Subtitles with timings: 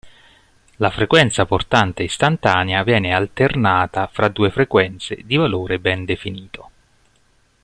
[0.77, 6.71] La frequenza portante istantanea viene alternata fra due frequenze di valore ben definito.